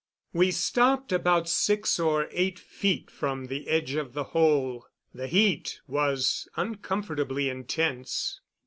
[0.33, 5.79] We stopped about six or eight feet from the edge of the hole; the heat
[5.87, 8.41] was uncomfortably intense.